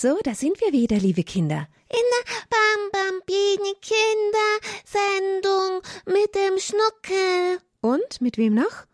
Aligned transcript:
So, 0.00 0.16
da 0.24 0.34
sind 0.34 0.60
wir 0.62 0.72
wieder, 0.72 0.96
liebe 0.96 1.24
Kinder. 1.24 1.68
In 1.90 1.98
der 2.14 2.24
Bambambini 2.48 3.74
Kindersendung 3.82 5.82
mit 6.06 6.34
dem 6.34 6.58
Schnuckel. 6.58 7.60
Und 7.82 8.22
mit 8.22 8.38
wem 8.38 8.54
noch? 8.54 8.86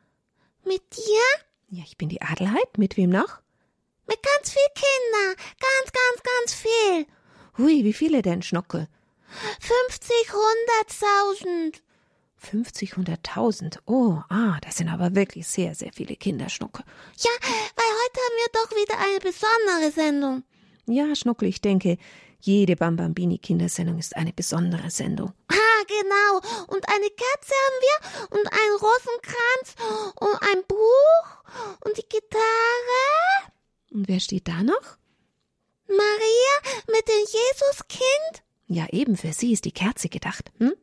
Mit 0.64 0.82
dir? 0.96 1.22
Ja, 1.68 1.84
ich 1.86 1.96
bin 1.96 2.08
die 2.08 2.22
Adelheid. 2.22 2.76
Mit 2.76 2.96
wem 2.96 3.10
noch? 3.10 3.38
Mit 4.08 4.20
ganz 4.20 4.50
viel 4.50 4.66
Kinder. 4.74 5.36
Ganz, 5.60 5.92
ganz, 5.92 6.24
ganz 6.24 6.54
viel. 6.54 7.06
Hui, 7.56 7.84
wie 7.84 7.92
viele 7.92 8.22
denn, 8.22 8.42
Schnuckel? 8.42 8.88
50, 9.60 10.10
100.000. 10.88 11.82
50, 12.36 12.94
100.000. 12.94 13.78
Oh, 13.86 14.22
ah, 14.28 14.58
das 14.62 14.78
sind 14.78 14.88
aber 14.88 15.14
wirklich 15.14 15.46
sehr, 15.46 15.76
sehr 15.76 15.92
viele 15.92 16.16
Kinder, 16.16 16.48
Schnuckel. 16.48 16.84
Ja, 17.18 17.30
weil 17.40 17.94
heute 18.02 18.18
haben 18.18 18.38
wir 18.38 18.48
doch 18.54 18.72
wieder 18.72 18.98
eine 18.98 19.20
besondere 19.20 19.92
Sendung. 19.92 20.42
Ja, 20.88 21.14
Schnuckel, 21.16 21.48
ich 21.48 21.60
denke, 21.60 21.98
jede 22.40 22.76
Bambambini-Kindersendung 22.76 23.98
ist 23.98 24.16
eine 24.16 24.32
besondere 24.32 24.90
Sendung. 24.90 25.32
Ah, 25.48 25.82
genau. 25.88 26.64
Und 26.68 26.88
eine 26.88 27.10
Kerze 27.10 27.54
haben 27.54 27.80
wir 27.80 28.38
und 28.38 28.46
einen 28.52 28.76
Rosenkranz 28.76 29.74
und 30.20 30.42
ein 30.42 30.62
Buch 30.68 31.84
und 31.84 31.96
die 31.96 32.08
Gitarre. 32.08 33.52
Und 33.90 34.08
wer 34.08 34.20
steht 34.20 34.46
da 34.46 34.62
noch? 34.62 34.96
Maria 35.88 36.82
mit 36.88 37.08
dem 37.08 37.24
Jesuskind. 37.26 38.44
Ja, 38.68 38.86
eben 38.90 39.16
für 39.16 39.32
sie 39.32 39.52
ist 39.52 39.64
die 39.64 39.72
Kerze 39.72 40.08
gedacht. 40.08 40.52
Hm? 40.58 40.74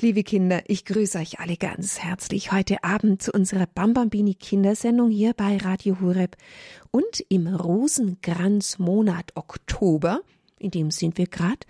Liebe 0.00 0.22
Kinder, 0.22 0.62
ich 0.66 0.84
grüße 0.84 1.18
euch 1.18 1.40
alle 1.40 1.56
ganz 1.56 1.98
herzlich 1.98 2.52
heute 2.52 2.84
Abend 2.84 3.22
zu 3.22 3.32
unserer 3.32 3.66
Bambambini 3.66 4.34
Kindersendung 4.34 5.10
hier 5.10 5.34
bei 5.34 5.56
Radio 5.56 6.00
Horeb 6.00 6.36
und 6.90 7.24
im 7.28 7.46
Rosenkranzmonat 7.46 9.32
Oktober, 9.34 10.20
in 10.58 10.70
dem 10.70 10.90
sind 10.90 11.18
wir 11.18 11.26
gerade, 11.26 11.66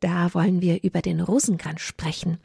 da 0.00 0.34
wollen 0.34 0.60
wir 0.60 0.82
über 0.82 1.00
den 1.00 1.20
Rosenkranz 1.20 1.80
sprechen. 1.80 2.38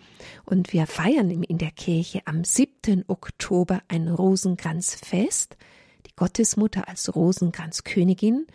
Und 0.46 0.72
wir 0.72 0.88
feiern 0.88 1.30
in 1.30 1.58
der 1.58 1.72
Kirche 1.72 2.22
am 2.24 2.46
7. 2.46 3.04
Oktober 3.08 3.82
ein 3.90 4.08
Rosenkranzfest, 4.08 5.58
die 6.06 6.16
Gottesmutter 6.16 6.88
als 6.88 7.14
Rosenkranzkönigin 7.14 8.48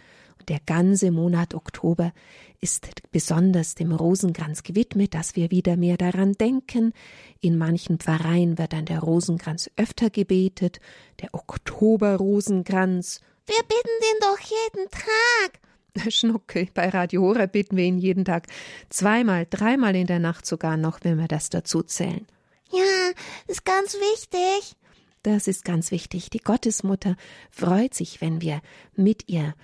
der 0.48 0.60
ganze 0.64 1.10
Monat 1.10 1.54
Oktober 1.54 2.12
ist 2.60 2.88
besonders 3.10 3.74
dem 3.74 3.92
Rosenkranz 3.92 4.62
gewidmet, 4.62 5.14
dass 5.14 5.36
wir 5.36 5.50
wieder 5.50 5.76
mehr 5.76 5.96
daran 5.96 6.32
denken. 6.32 6.92
In 7.40 7.58
manchen 7.58 7.98
Pfarreien 7.98 8.58
wird 8.58 8.72
dann 8.72 8.86
der 8.86 9.00
Rosenkranz 9.00 9.70
öfter 9.76 10.10
gebetet, 10.10 10.80
der 11.20 11.34
Oktoberrosenkranz. 11.34 13.20
Wir 13.46 13.62
beten 13.68 13.90
den 14.00 14.20
doch 14.20 14.38
jeden 14.40 14.90
Tag. 14.90 15.60
Schnucke, 16.12 16.68
bei 16.74 16.88
Radio 16.88 17.22
Hora 17.22 17.46
beten 17.46 17.76
wir 17.76 17.84
ihn 17.84 17.98
jeden 17.98 18.24
Tag. 18.24 18.46
Zweimal, 18.88 19.46
dreimal 19.48 19.94
in 19.94 20.06
der 20.06 20.18
Nacht 20.18 20.46
sogar 20.46 20.76
noch, 20.76 21.00
wenn 21.02 21.18
wir 21.18 21.28
das 21.28 21.50
dazu 21.50 21.82
zählen. 21.82 22.26
Ja, 22.72 23.10
ist 23.46 23.64
ganz 23.64 23.94
wichtig. 23.94 24.76
Das 25.22 25.48
ist 25.48 25.64
ganz 25.64 25.90
wichtig. 25.90 26.30
Die 26.30 26.38
Gottesmutter 26.38 27.16
freut 27.50 27.94
sich, 27.94 28.20
wenn 28.20 28.40
wir 28.40 28.60
mit 28.94 29.28
ihr 29.28 29.54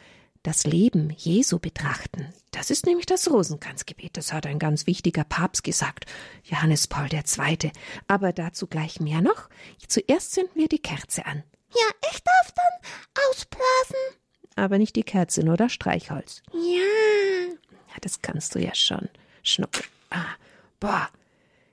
das 0.42 0.64
Leben 0.64 1.10
Jesu 1.10 1.58
betrachten. 1.58 2.33
Das 2.50 2.70
ist 2.70 2.86
nämlich 2.86 3.06
das 3.06 3.30
Rosenkranzgebet. 3.30 4.16
Das 4.16 4.33
hat 4.33 4.46
ein 4.46 4.58
ganz 4.58 4.86
wichtiger 4.86 5.24
Papst 5.24 5.64
gesagt, 5.64 6.06
Johannes 6.44 6.86
Paul 6.86 7.08
II. 7.12 7.72
Aber 8.08 8.33
dazu 8.33 8.66
gleich 8.66 9.00
mehr 9.00 9.20
noch. 9.20 9.48
Zuerst 9.86 10.33
zünden 10.33 10.55
wir 10.55 10.68
die 10.68 10.80
Kerze 10.80 11.27
an. 11.27 11.42
Ja, 11.74 12.11
ich 12.11 12.22
darf 12.22 12.52
dann 12.52 13.24
ausblasen. 13.28 14.18
Aber 14.56 14.78
nicht 14.78 14.96
die 14.96 15.05
Kerze, 15.05 15.42
nur 15.44 15.56
das 15.56 15.72
Streichholz. 15.72 16.42
Ja. 16.52 17.55
Ja, 17.88 17.96
das 18.00 18.22
kannst 18.22 18.55
du 18.55 18.58
ja 18.58 18.74
schon. 18.74 19.08
Schnuckel. 19.42 19.84
Ah, 20.11 20.34
boah. 20.80 21.08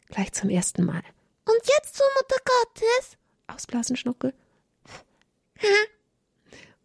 Gleich 0.10 0.32
zum 0.34 0.50
ersten 0.50 0.86
Mal. 0.86 1.04
Und 1.46 1.62
jetzt 1.78 1.96
zur 1.96 2.08
Mutter 2.16 2.42
Gottes. 2.46 3.18
Ausblasen, 3.48 3.96
Schnuckel. 3.96 4.34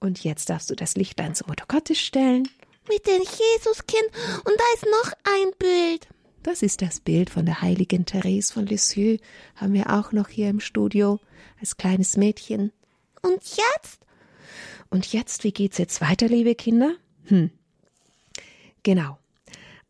Und 0.02 0.24
jetzt 0.24 0.50
darfst 0.50 0.68
du 0.68 0.74
das 0.74 0.96
Lichtlein 0.96 1.36
zum 1.36 1.46
Mutter 1.46 1.64
Gottes 1.68 2.00
stellen. 2.00 2.48
Mit 2.88 3.06
dem 3.06 3.20
Jesuskind. 3.20 4.08
Und 4.44 4.54
da 4.58 4.64
ist 4.74 4.84
noch 4.84 5.12
ein 5.22 5.52
Bild. 5.60 6.08
Das 6.42 6.62
ist 6.62 6.82
das 6.82 6.98
Bild 6.98 7.30
von 7.30 7.46
der 7.46 7.62
heiligen 7.62 8.04
Therese 8.04 8.52
von 8.52 8.66
Lisieux. 8.66 9.20
Haben 9.54 9.74
wir 9.74 9.90
auch 9.90 10.10
noch 10.10 10.28
hier 10.28 10.50
im 10.50 10.58
Studio 10.58 11.20
als 11.60 11.76
kleines 11.76 12.16
Mädchen. 12.16 12.72
Und 13.22 13.44
jetzt? 13.44 14.00
Und 14.90 15.12
jetzt, 15.12 15.44
wie 15.44 15.52
geht's 15.52 15.78
jetzt 15.78 16.00
weiter, 16.00 16.26
liebe 16.26 16.56
Kinder? 16.56 16.96
Hm. 17.26 17.52
Genau. 18.82 19.18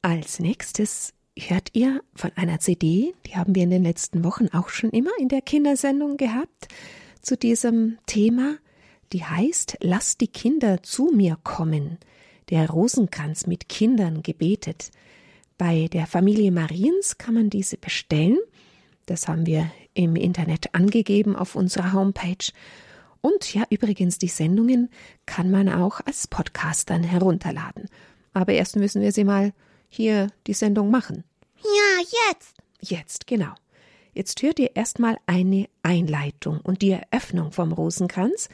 Als 0.03 0.41
nächstes 0.41 1.15
hört 1.39 1.71
ihr 1.73 2.03
von 2.15 2.33
einer 2.37 2.61
CD, 2.61 3.15
die 3.25 3.37
haben 3.37 3.55
wir 3.55 3.63
in 3.63 3.71
den 3.71 3.85
letzten 3.85 4.25
Wochen 4.25 4.49
auch 4.49 4.69
schon 4.69 4.91
immer 4.91 5.13
in 5.19 5.31
der 5.31 5.41
Kindersendung 5.41 6.19
gehabt, 6.19 6.69
zu 7.23 7.35
diesem 7.39 7.97
Thema 8.05 8.59
die 9.13 9.25
heißt 9.25 9.79
Lass 9.81 10.17
die 10.17 10.29
Kinder 10.29 10.83
zu 10.83 11.11
mir 11.15 11.39
kommen. 11.43 11.99
Der 12.51 12.69
Rosenkranz 12.69 13.47
mit 13.47 13.69
Kindern 13.69 14.23
gebetet. 14.23 14.91
Bei 15.59 15.89
der 15.89 16.07
Familie 16.07 16.51
Mariens 16.51 17.19
kann 17.19 17.35
man 17.35 17.51
diese 17.51 17.77
bestellen. 17.77 18.39
Das 19.07 19.29
haben 19.29 19.47
wir 19.47 19.71
im 19.95 20.17
Internet 20.17 20.75
angegeben 20.75 21.37
auf 21.37 21.55
unserer 21.55 21.93
Homepage. 21.93 22.53
Und 23.21 23.55
ja, 23.55 23.65
übrigens, 23.71 24.19
die 24.19 24.29
Sendungen 24.29 24.91
kann 25.27 25.51
man 25.51 25.69
auch 25.69 26.01
als 26.05 26.27
Podcast 26.27 26.91
dann 26.91 27.05
herunterladen. 27.05 27.89
Aber 28.33 28.53
erst 28.53 28.77
müssen 28.77 29.03
wir 29.03 29.13
sie 29.13 29.25
mal 29.25 29.53
hier 29.89 30.29
die 30.47 30.55
Sendung 30.55 30.91
machen. 30.91 31.25
Ja, 31.63 32.05
jetzt. 32.31 32.55
Jetzt, 32.81 33.27
genau. 33.27 33.55
Jetzt 34.15 34.43
hört 34.43 34.59
ihr 34.59 34.75
erstmal 34.75 35.19
eine 35.27 35.69
Einleitung 35.83 36.61
und 36.61 36.83
die 36.83 36.91
Eröffnung 36.91 37.53
vom 37.53 37.73
Rosenkranz. 37.73 38.49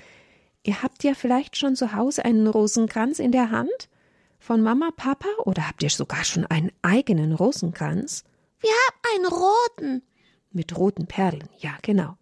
Ihr 0.69 0.83
habt 0.83 1.03
ja 1.03 1.15
vielleicht 1.15 1.57
schon 1.57 1.77
zu 1.77 1.95
Hause 1.95 2.27
einen 2.27 2.47
Rosenkranz 2.47 3.21
in 3.21 3.33
der 3.33 3.51
Hand? 3.51 3.89
Von 4.39 4.61
Mama, 4.61 4.91
Papa? 4.95 5.29
Oder 5.47 5.67
habt 5.67 5.83
ihr 5.83 5.89
sogar 5.89 6.25
schon 6.25 6.45
einen 6.45 6.71
eigenen 6.83 7.33
Rosenkranz? 7.33 8.23
Wir 8.61 8.69
haben 8.69 9.17
einen 9.17 9.33
roten. 9.33 10.03
Mit 10.53 10.77
roten 10.77 11.07
Perlen, 11.07 11.49
ja, 11.57 11.71
genau. 11.81 12.19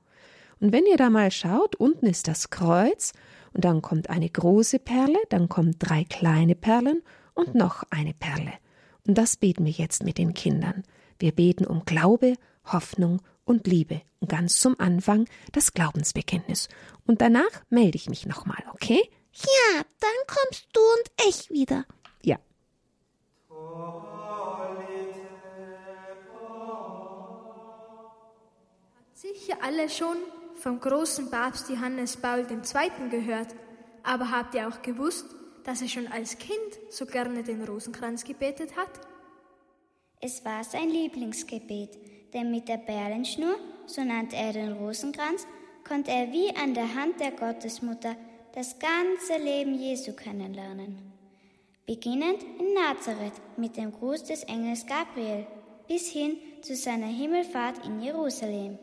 Und 0.61 0.71
wenn 0.71 0.87
ihr 0.87 0.97
da 0.97 1.11
mal 1.11 1.33
schaut, 1.33 1.75
unten 1.75 2.07
ist 2.07 2.29
das 2.29 2.49
Kreuz, 2.51 3.15
und 3.53 3.65
dann 3.65 3.83
kommt 3.83 4.11
eine 4.11 4.31
große 4.31 4.78
Perle, 4.78 5.19
dann 5.28 5.49
kommen 5.49 5.75
drei 5.81 6.05
kleine 6.05 6.55
Perlen 6.55 7.03
und 7.34 7.57
noch 7.57 7.83
eine 7.91 8.15
Perle. 8.15 8.53
Und 9.09 9.19
das 9.19 9.37
beten 9.37 9.65
wir 9.65 9.73
jetzt 9.73 10.05
mit 10.05 10.19
den 10.19 10.34
Kindern. 10.34 10.84
Wir 11.19 11.33
beten 11.33 11.67
um 11.67 11.84
Glaube, 11.84 12.34
Hoffnung 12.65 13.23
und 13.47 13.67
Liebe. 13.67 14.03
Und 14.21 14.29
ganz 14.29 14.61
zum 14.61 14.79
Anfang 14.79 15.27
das 15.53 15.73
Glaubensbekenntnis. 15.73 16.69
Und 17.07 17.23
danach 17.23 17.62
melde 17.71 17.97
ich 17.97 18.11
mich 18.11 18.27
nochmal, 18.27 18.62
okay? 18.75 19.01
Ja, 19.33 19.83
dann 20.01 20.11
kommst 20.27 20.69
du 20.73 20.81
und 20.81 21.29
ich 21.29 21.51
wieder. 21.51 21.87
Ja. 22.23 22.39
Sicher 29.15 29.59
alle 29.63 29.89
schon 29.89 30.17
vom 30.57 30.81
großen 30.81 31.31
Papst 31.31 31.69
Johannes 31.69 32.17
Paul 32.17 32.47
II. 32.51 33.09
gehört, 33.11 33.55
aber 34.03 34.31
habt 34.31 34.55
ihr 34.55 34.69
auch 34.69 34.83
gewusst, 34.83 35.27
dass 35.65 35.83
er 35.83 35.89
schon 35.89 36.07
als 36.07 36.39
Kind 36.39 36.59
so 36.91 37.07
gerne 37.07 37.43
den 37.43 37.63
Rosenkranz 37.63 38.25
gebetet 38.25 38.77
hat? 38.77 38.89
Es 40.21 40.45
war 40.45 40.65
sein 40.65 40.89
Lieblingsgebet, 40.89 41.91
denn 42.36 42.50
mit 42.50 42.69
der 42.69 42.76
Perlenschnur, 42.76 43.56
so 43.86 44.04
nannte 44.04 44.36
er 44.36 44.52
den 44.52 44.74
Rosenkranz, 44.74 45.47
konnte 45.88 46.10
er 46.10 46.30
wie 46.32 46.54
an 46.54 46.74
der 46.74 46.94
Hand 46.94 47.19
der 47.19 47.30
Gottesmutter 47.30 48.14
das 48.54 48.76
ganze 48.78 49.42
Leben 49.42 49.74
Jesu 49.74 50.12
kennenlernen. 50.12 50.98
Beginnend 51.86 52.42
in 52.58 52.74
Nazareth 52.74 53.41
mit 53.56 53.77
dem 53.77 53.91
Gruß 53.92 54.24
des 54.24 54.42
Engels 54.44 54.84
Gabriel 54.86 55.47
bis 55.88 56.10
hin 56.10 56.36
zu 56.60 56.74
seiner 56.74 57.06
Himmelfahrt 57.06 57.86
in 57.86 58.00
Jerusalem. 58.00 58.78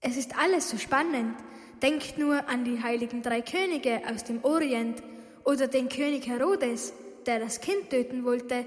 Es 0.00 0.16
ist 0.16 0.36
alles 0.38 0.68
so 0.68 0.76
spannend. 0.76 1.36
Denkt 1.80 2.18
nur 2.18 2.48
an 2.48 2.64
die 2.64 2.82
heiligen 2.82 3.22
drei 3.22 3.40
Könige 3.40 4.02
aus 4.12 4.24
dem 4.24 4.44
Orient 4.44 5.02
oder 5.44 5.68
den 5.68 5.88
König 5.88 6.26
Herodes, 6.26 6.92
der 7.24 7.38
das 7.38 7.60
Kind 7.60 7.88
töten 7.90 8.24
wollte, 8.24 8.66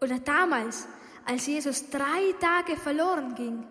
oder 0.00 0.18
damals, 0.18 0.88
als 1.26 1.46
Jesus 1.46 1.90
drei 1.90 2.32
Tage 2.40 2.76
verloren 2.76 3.34
ging. 3.34 3.66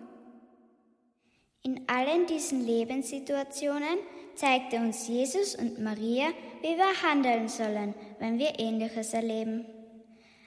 In 1.62 1.88
allen 1.88 2.26
diesen 2.26 2.66
Lebenssituationen 2.66 3.98
zeigte 4.34 4.76
uns 4.76 5.06
Jesus 5.06 5.54
und 5.54 5.80
Maria, 5.80 6.28
wie 6.60 6.76
wir 6.76 7.02
handeln 7.02 7.48
sollen, 7.48 7.94
wenn 8.18 8.38
wir 8.38 8.58
Ähnliches 8.58 9.14
erleben. 9.14 9.64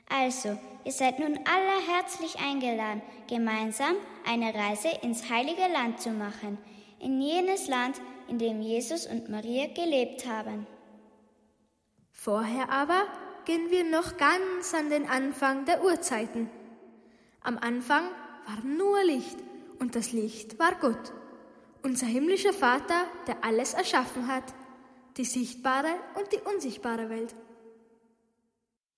Also, 0.10 0.58
ihr 0.84 0.92
seid 0.92 1.20
nun 1.20 1.40
alle 1.46 1.96
herzlich 1.96 2.38
eingeladen, 2.40 3.02
gemeinsam 3.28 3.96
eine 4.26 4.54
Reise 4.54 4.90
ins 5.02 5.30
heilige 5.30 5.68
Land 5.72 6.02
zu 6.02 6.12
machen, 6.12 6.58
in 7.00 7.22
jenes 7.22 7.68
Land, 7.68 8.02
in 8.28 8.38
dem 8.38 8.62
Jesus 8.62 9.08
und 9.08 9.30
Maria 9.30 9.68
gelebt 9.68 10.28
haben. 10.28 10.68
Vorher 12.12 12.70
aber 12.70 13.04
gehen 13.46 13.70
wir 13.70 13.84
noch 13.84 14.18
ganz 14.18 14.74
an 14.74 14.90
den 14.90 15.08
Anfang 15.08 15.66
der 15.66 15.84
Urzeiten. 15.84 16.50
Am 17.46 17.60
Anfang 17.60 18.06
war 18.48 18.66
nur 18.66 19.04
Licht 19.04 19.38
und 19.78 19.96
das 19.96 20.14
Licht 20.14 20.58
war 20.58 20.74
Gott, 20.82 21.14
unser 21.84 22.08
himmlischer 22.08 22.54
Vater, 22.54 23.06
der 23.28 23.44
alles 23.44 23.76
erschaffen 23.76 24.28
hat, 24.28 24.52
die 25.18 25.26
sichtbare 25.26 25.92
und 26.18 26.32
die 26.34 26.40
unsichtbare 26.56 27.08
Welt. 27.08 27.36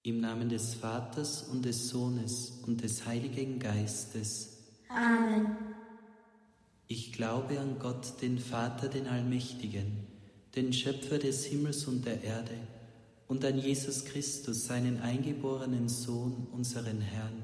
Im 0.03 0.21
Namen 0.21 0.47
des 0.47 0.75
Vaters 0.75 1.49
und 1.51 1.65
des 1.65 1.89
Sohnes 1.89 2.61
und 2.65 2.81
des 2.81 3.05
Heiligen 3.05 3.59
Geistes. 3.59 4.59
Amen. 4.87 5.57
Ich 6.87 7.11
glaube 7.11 7.59
an 7.59 7.77
Gott, 7.79 8.21
den 8.21 8.39
Vater, 8.39 8.87
den 8.87 9.07
Allmächtigen, 9.07 10.07
den 10.55 10.71
Schöpfer 10.71 11.17
des 11.17 11.43
Himmels 11.43 11.85
und 11.85 12.05
der 12.05 12.23
Erde, 12.23 12.57
und 13.27 13.43
an 13.43 13.57
Jesus 13.57 14.05
Christus, 14.05 14.67
seinen 14.67 15.01
eingeborenen 15.01 15.89
Sohn, 15.89 16.47
unseren 16.53 17.01
Herrn, 17.01 17.43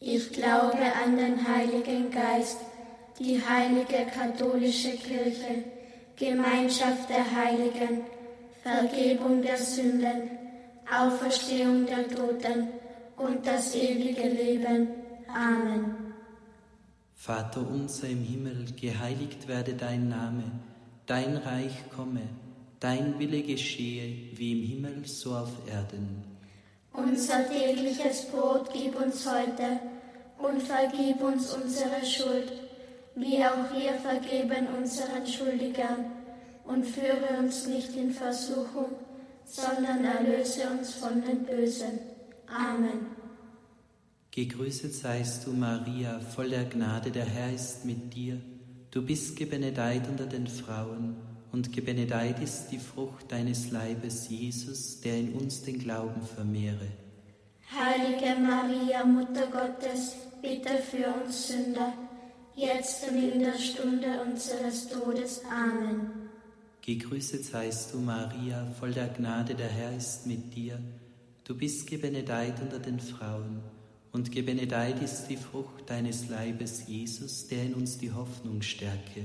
Ich 0.00 0.32
glaube 0.32 0.78
an 1.04 1.16
den 1.16 1.46
Heiligen 1.46 2.10
Geist, 2.10 2.58
die 3.18 3.40
heilige 3.44 4.06
katholische 4.12 4.92
Kirche, 4.92 5.64
Gemeinschaft 6.16 7.08
der 7.08 7.24
Heiligen, 7.24 8.02
Vergebung 8.62 9.42
der 9.42 9.56
Sünden, 9.56 10.30
Auferstehung 10.90 11.84
der 11.86 12.08
Toten 12.08 12.68
und 13.16 13.44
das 13.44 13.74
ewige 13.74 14.28
Leben. 14.28 14.88
Amen. 15.28 16.14
Vater 17.14 17.68
unser 17.68 18.08
im 18.08 18.22
Himmel, 18.22 18.66
geheiligt 18.80 19.48
werde 19.48 19.74
dein 19.74 20.08
Name, 20.08 20.44
dein 21.06 21.36
Reich 21.36 21.90
komme, 21.94 22.22
dein 22.78 23.18
Wille 23.18 23.42
geschehe, 23.42 24.36
wie 24.36 24.52
im 24.52 24.68
Himmel 24.68 25.06
so 25.06 25.34
auf 25.34 25.50
Erden. 25.68 26.37
Unser 27.02 27.48
tägliches 27.48 28.26
Brot 28.26 28.70
gib 28.72 29.00
uns 29.00 29.24
heute 29.30 29.78
und 30.38 30.62
vergib 30.62 31.22
uns 31.22 31.54
unsere 31.54 32.04
Schuld, 32.04 32.52
wie 33.14 33.38
auch 33.44 33.72
wir 33.72 33.94
vergeben 33.94 34.66
unseren 34.76 35.26
Schuldigern, 35.26 36.12
und 36.64 36.84
führe 36.84 37.38
uns 37.38 37.66
nicht 37.66 37.96
in 37.96 38.10
Versuchung, 38.10 38.96
sondern 39.44 40.04
erlöse 40.04 40.68
uns 40.68 40.94
von 40.94 41.22
den 41.22 41.44
Bösen. 41.44 41.98
Amen. 42.46 43.06
Gegrüßet 44.30 44.94
seist 44.94 45.46
du, 45.46 45.52
Maria, 45.52 46.20
voll 46.20 46.50
der 46.50 46.64
Gnade, 46.64 47.10
der 47.10 47.24
Herr 47.24 47.52
ist 47.52 47.84
mit 47.84 48.14
dir. 48.14 48.38
Du 48.90 49.04
bist 49.04 49.36
gebenedeit 49.36 50.06
unter 50.08 50.26
den 50.26 50.46
Frauen, 50.46 51.16
und 51.52 51.72
gebenedeit 51.72 52.40
ist 52.42 52.68
die 52.68 52.78
Frucht 52.78 53.30
deines 53.32 53.70
Leibes, 53.70 54.28
Jesus, 54.28 55.00
der 55.00 55.18
in 55.18 55.32
uns 55.32 55.62
den 55.62 55.78
Glauben 55.78 56.22
vermehre. 56.22 56.88
Heilige 57.70 58.40
Maria, 58.40 59.04
Mutter 59.04 59.46
Gottes, 59.46 60.14
bitte 60.40 60.78
für 60.78 61.12
uns 61.22 61.48
Sünder, 61.48 61.92
jetzt 62.54 63.08
und 63.10 63.16
in 63.16 63.40
der 63.40 63.58
Stunde 63.58 64.22
unseres 64.26 64.88
Todes. 64.88 65.42
Amen. 65.50 66.10
Gegrüßet 66.82 67.44
seist 67.44 67.92
du, 67.92 67.98
Maria, 67.98 68.66
voll 68.78 68.92
der 68.92 69.08
Gnade, 69.08 69.54
der 69.54 69.68
Herr 69.68 69.94
ist 69.94 70.26
mit 70.26 70.54
dir. 70.54 70.78
Du 71.44 71.54
bist 71.54 71.86
gebenedeit 71.86 72.60
unter 72.62 72.78
den 72.78 73.00
Frauen 73.00 73.60
und 74.12 74.32
gebenedeit 74.32 75.02
ist 75.02 75.26
die 75.26 75.36
Frucht 75.36 75.88
deines 75.88 76.28
Leibes, 76.28 76.86
Jesus, 76.86 77.46
der 77.48 77.64
in 77.64 77.74
uns 77.74 77.98
die 77.98 78.12
Hoffnung 78.12 78.62
stärke. 78.62 79.24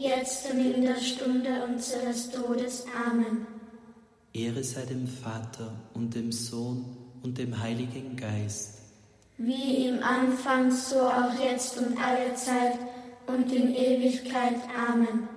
jetzt 0.00 0.50
und 0.50 0.60
in 0.60 0.82
der 0.82 1.00
Stunde 1.00 1.64
unseres 1.68 2.30
Todes. 2.30 2.86
Amen. 3.06 3.46
Ehre 4.32 4.64
sei 4.64 4.86
dem 4.86 5.06
Vater 5.06 5.72
und 5.94 6.14
dem 6.14 6.32
Sohn 6.32 6.84
und 7.22 7.36
dem 7.38 7.60
Heiligen 7.60 8.16
Geist. 8.16 8.78
Wie 9.36 9.88
im 9.88 10.02
Anfang, 10.02 10.70
so 10.70 11.00
auch 11.00 11.38
jetzt 11.42 11.76
und 11.78 11.98
alle 11.98 12.34
Zeit 12.34 12.78
und 13.26 13.52
in 13.52 13.74
Ewigkeit. 13.74 14.56
Amen. 14.88 15.28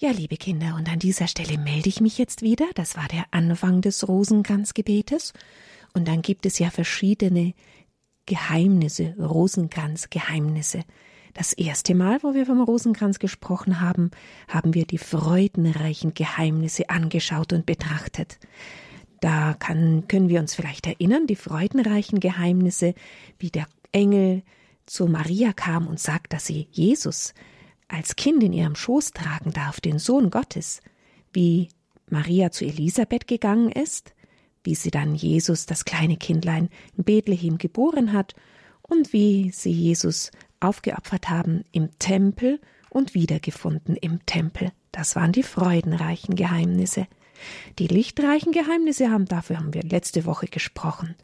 Ja, 0.00 0.10
liebe 0.10 0.36
Kinder, 0.36 0.74
und 0.76 0.90
an 0.90 0.98
dieser 0.98 1.28
Stelle 1.28 1.56
melde 1.56 1.88
ich 1.88 2.00
mich 2.00 2.18
jetzt 2.18 2.42
wieder. 2.42 2.66
Das 2.74 2.96
war 2.96 3.08
der 3.08 3.24
Anfang 3.30 3.80
des 3.80 4.06
Rosenkranzgebetes. 4.06 5.32
Und 5.92 6.08
dann 6.08 6.20
gibt 6.20 6.46
es 6.46 6.58
ja 6.58 6.70
verschiedene 6.70 7.54
Geheimnisse, 8.26 9.14
Rosenkranzgeheimnisse. 9.18 10.82
Das 11.34 11.52
erste 11.52 11.96
Mal, 11.96 12.22
wo 12.22 12.32
wir 12.32 12.46
vom 12.46 12.62
Rosenkranz 12.62 13.18
gesprochen 13.18 13.80
haben, 13.80 14.12
haben 14.48 14.72
wir 14.72 14.86
die 14.86 14.98
freudenreichen 14.98 16.14
Geheimnisse 16.14 16.88
angeschaut 16.90 17.52
und 17.52 17.66
betrachtet. 17.66 18.38
Da 19.20 19.54
kann, 19.54 20.06
können 20.06 20.28
wir 20.28 20.38
uns 20.38 20.54
vielleicht 20.54 20.86
erinnern, 20.86 21.26
die 21.26 21.34
freudenreichen 21.34 22.20
Geheimnisse, 22.20 22.94
wie 23.38 23.50
der 23.50 23.66
Engel 23.90 24.42
zu 24.86 25.06
Maria 25.06 25.52
kam 25.52 25.88
und 25.88 25.98
sagt, 25.98 26.32
dass 26.32 26.46
sie 26.46 26.68
Jesus 26.70 27.34
als 27.88 28.14
Kind 28.14 28.42
in 28.42 28.52
ihrem 28.52 28.76
Schoß 28.76 29.10
tragen 29.10 29.52
darf, 29.52 29.80
den 29.80 29.98
Sohn 29.98 30.30
Gottes, 30.30 30.82
wie 31.32 31.68
Maria 32.08 32.52
zu 32.52 32.64
Elisabeth 32.64 33.26
gegangen 33.26 33.72
ist, 33.72 34.14
wie 34.62 34.74
sie 34.74 34.90
dann 34.90 35.14
Jesus, 35.14 35.66
das 35.66 35.84
kleine 35.84 36.16
Kindlein, 36.16 36.68
in 36.96 37.04
Bethlehem 37.04 37.58
geboren 37.58 38.12
hat 38.12 38.34
und 38.82 39.12
wie 39.12 39.50
sie 39.50 39.72
Jesus 39.72 40.30
aufgeopfert 40.64 41.30
haben 41.30 41.64
im 41.72 41.90
Tempel 41.98 42.60
und 42.90 43.14
wiedergefunden 43.14 43.96
im 43.96 44.24
Tempel. 44.26 44.72
Das 44.92 45.16
waren 45.16 45.32
die 45.32 45.42
freudenreichen 45.42 46.36
Geheimnisse. 46.36 47.06
Die 47.78 47.88
lichtreichen 47.88 48.52
Geheimnisse 48.52 49.10
haben, 49.10 49.26
dafür 49.26 49.58
haben 49.58 49.74
wir 49.74 49.82
letzte 49.82 50.24
Woche 50.24 50.46
gesprochen. 50.46 51.14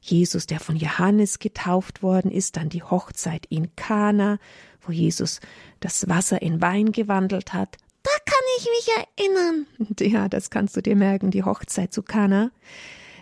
Jesus, 0.00 0.46
der 0.46 0.60
von 0.60 0.76
Johannes 0.76 1.38
getauft 1.38 2.02
worden 2.02 2.30
ist, 2.30 2.56
dann 2.56 2.68
die 2.68 2.82
Hochzeit 2.82 3.46
in 3.46 3.74
Kana, 3.76 4.38
wo 4.80 4.92
Jesus 4.92 5.40
das 5.78 6.08
Wasser 6.08 6.42
in 6.42 6.60
Wein 6.60 6.92
gewandelt 6.92 7.52
hat. 7.52 7.76
Da 8.02 8.10
kann 8.24 8.44
ich 8.58 8.66
mich 8.76 8.96
erinnern. 8.96 9.66
Ja, 10.00 10.28
das 10.28 10.50
kannst 10.50 10.76
du 10.76 10.80
dir 10.80 10.96
merken, 10.96 11.30
die 11.30 11.44
Hochzeit 11.44 11.92
zu 11.92 12.02
Kana. 12.02 12.50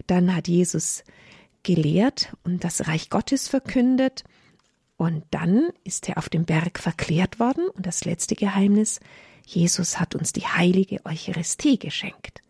Dann 0.06 0.35
hat 0.35 0.49
Jesus 0.49 1.02
gelehrt 1.64 2.32
und 2.44 2.62
das 2.62 2.87
Reich 2.87 3.11
Gottes 3.11 3.49
verkündet. 3.49 4.25
Und 4.99 5.25
dann 5.31 5.71
ist 5.85 6.09
er 6.09 6.19
auf 6.19 6.28
dem 6.28 6.45
Berg 6.45 6.81
verklärt 6.81 7.38
worden. 7.38 7.69
Und 7.69 7.87
das 7.87 8.05
letzte 8.05 8.35
Geheimnis, 8.35 8.99
Jesus 9.47 9.99
hat 9.99 10.17
uns 10.17 10.33
die 10.33 10.47
heilige 10.47 11.07
Eucharistie 11.07 11.78
geschenkt. 11.78 12.43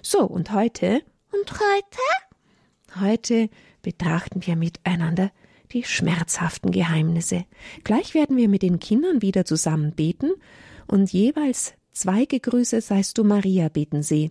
So, 0.00 0.20
und 0.20 0.52
heute? 0.52 1.02
Und 1.32 1.52
heute? 1.52 3.00
Heute 3.00 3.50
betrachten 3.82 4.46
wir 4.46 4.54
miteinander 4.54 5.32
die 5.72 5.82
schmerzhaften 5.82 6.70
Geheimnisse. 6.70 7.44
Gleich 7.82 8.14
werden 8.14 8.36
wir 8.36 8.48
mit 8.48 8.62
den 8.62 8.78
Kindern 8.78 9.20
wieder 9.20 9.44
zusammen 9.44 9.92
beten 9.92 10.30
und 10.86 11.12
jeweils 11.12 11.74
zwei 11.92 12.24
Gegrüße 12.24 12.80
seist 12.80 13.18
du 13.18 13.24
Maria 13.24 13.68
beten 13.68 14.02
sie 14.02 14.30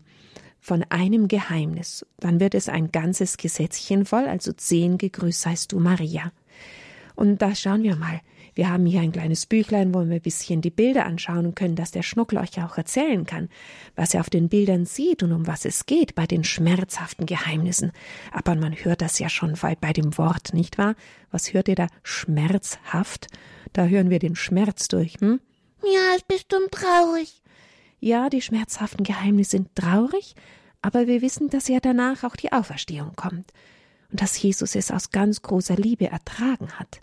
von 0.60 0.84
einem 0.90 1.28
Geheimnis. 1.28 2.06
Dann 2.20 2.40
wird 2.40 2.56
es 2.56 2.70
ein 2.70 2.92
ganzes 2.92 3.38
Gesetzchen 3.38 4.06
voll, 4.06 4.26
also 4.26 4.54
zehn 4.54 4.98
Gegrüße 4.98 5.42
seist 5.42 5.74
du 5.74 5.80
Maria. 5.80 6.32
Und 7.18 7.42
da 7.42 7.54
schauen 7.54 7.84
wir 7.84 7.98
mal, 7.98 8.22
Wir 8.58 8.70
haben 8.70 8.88
hier 8.88 9.02
ein 9.02 9.12
kleines 9.12 9.46
Büchlein, 9.46 9.94
wo 9.94 10.00
wir 10.00 10.16
ein 10.16 10.22
bisschen 10.22 10.62
die 10.62 10.72
Bilder 10.72 11.06
anschauen 11.06 11.54
können, 11.54 11.76
dass 11.76 11.92
der 11.92 12.02
Schnuckel 12.02 12.40
euch 12.40 12.60
auch 12.64 12.76
erzählen 12.76 13.24
kann, 13.24 13.50
was 13.96 14.16
er 14.16 14.22
auf 14.22 14.32
den 14.32 14.50
Bildern 14.50 14.88
sieht 14.88 15.22
und 15.22 15.32
um 15.32 15.46
was 15.46 15.64
es 15.64 15.86
geht 15.86 16.16
bei 16.16 16.26
den 16.26 16.44
schmerzhaften 16.44 17.28
Geheimnissen. 17.28 17.92
Aber 18.32 18.56
man 18.56 18.74
hört 18.74 19.04
das 19.04 19.20
ja 19.20 19.30
schon 19.30 19.54
bei 19.80 19.94
dem 19.94 20.18
Wort, 20.18 20.56
nicht 20.56 20.80
wahr? 20.80 20.96
Was 21.30 21.54
hört 21.54 21.68
ihr 21.68 21.76
da? 21.76 21.86
Schmerzhaft? 22.02 23.28
Da 23.74 23.86
hören 23.86 24.10
wir 24.10 24.18
den 24.18 24.36
Schmerz 24.36 24.88
durch, 24.88 25.18
hm? 25.20 25.40
Ja, 25.84 26.16
ist 26.16 26.28
bestimmt 26.28 26.72
traurig. 26.72 27.44
Ja, 28.00 28.28
die 28.32 28.42
schmerzhaften 28.42 29.04
Geheimnisse 29.04 29.52
sind 29.52 29.76
traurig, 29.76 30.34
aber 30.82 31.06
wir 31.06 31.22
wissen, 31.22 31.50
dass 31.50 31.68
ja 31.68 31.80
danach 31.80 32.24
auch 32.24 32.36
die 32.36 32.52
Auferstehung 32.52 33.16
kommt 33.16 33.54
und 34.12 34.22
dass 34.22 34.42
Jesus 34.42 34.76
es 34.76 34.92
aus 34.92 35.12
ganz 35.12 35.42
großer 35.42 35.76
Liebe 35.76 36.08
ertragen 36.08 36.72
hat. 36.74 37.02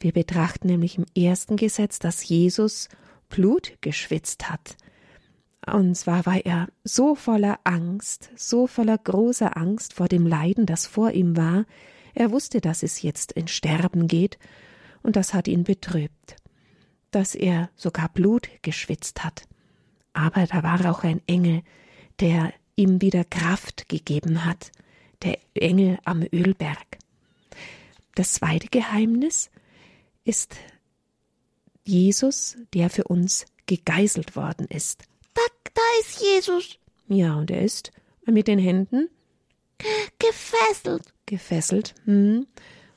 Wir 0.00 0.12
betrachten 0.12 0.68
nämlich 0.68 0.96
im 0.96 1.06
ersten 1.16 1.56
Gesetz, 1.56 1.98
dass 1.98 2.26
Jesus 2.26 2.88
Blut 3.28 3.74
geschwitzt 3.80 4.48
hat. 4.50 4.76
Und 5.66 5.94
zwar 5.96 6.24
war 6.24 6.44
er 6.44 6.68
so 6.84 7.14
voller 7.14 7.58
Angst, 7.64 8.30
so 8.36 8.66
voller 8.66 8.96
großer 8.96 9.56
Angst 9.56 9.92
vor 9.92 10.08
dem 10.08 10.26
Leiden, 10.26 10.64
das 10.64 10.86
vor 10.86 11.10
ihm 11.10 11.36
war. 11.36 11.66
Er 12.14 12.30
wusste, 12.30 12.60
dass 12.60 12.82
es 12.82 13.02
jetzt 13.02 13.32
in 13.32 13.48
Sterben 13.48 14.08
geht, 14.08 14.38
und 15.02 15.16
das 15.16 15.32
hat 15.34 15.46
ihn 15.46 15.64
betrübt, 15.64 16.36
dass 17.10 17.34
er 17.34 17.70
sogar 17.76 18.08
Blut 18.08 18.48
geschwitzt 18.62 19.24
hat. 19.24 19.44
Aber 20.12 20.46
da 20.46 20.62
war 20.62 20.90
auch 20.90 21.04
ein 21.04 21.20
Engel, 21.26 21.62
der 22.20 22.52
ihm 22.74 23.00
wieder 23.00 23.24
Kraft 23.24 23.88
gegeben 23.88 24.44
hat, 24.44 24.72
der 25.22 25.38
Engel 25.54 25.98
am 26.04 26.24
Ölberg. 26.32 26.98
Das 28.14 28.32
zweite 28.34 28.68
Geheimnis 28.68 29.50
ist 30.24 30.56
Jesus, 31.84 32.56
der 32.74 32.90
für 32.90 33.04
uns 33.04 33.46
gegeißelt 33.66 34.36
worden 34.36 34.66
ist. 34.68 35.04
Da, 35.34 35.42
da 35.74 35.82
ist 36.00 36.20
Jesus. 36.20 36.78
Ja, 37.08 37.36
und 37.36 37.50
er 37.50 37.62
ist 37.62 37.92
mit 38.26 38.48
den 38.48 38.58
Händen 38.58 39.08
gefesselt. 40.18 41.12
Gefesselt. 41.26 41.94
Hm. 42.04 42.46